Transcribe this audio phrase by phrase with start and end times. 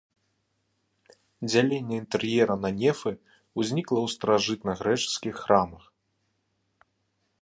[1.49, 3.13] Дзяленне інтэр'ера на нефы
[3.59, 5.83] ўзнікла ў старажытнагрэчаскіх храмах.